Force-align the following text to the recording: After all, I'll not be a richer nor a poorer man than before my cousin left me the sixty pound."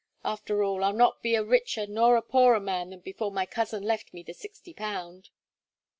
After 0.23 0.63
all, 0.63 0.83
I'll 0.83 0.93
not 0.93 1.21
be 1.21 1.35
a 1.35 1.43
richer 1.43 1.85
nor 1.85 2.15
a 2.17 2.23
poorer 2.23 2.59
man 2.59 2.89
than 2.89 3.01
before 3.01 3.31
my 3.31 3.45
cousin 3.45 3.83
left 3.83 4.15
me 4.15 4.23
the 4.23 4.33
sixty 4.33 4.73
pound." 4.73 5.29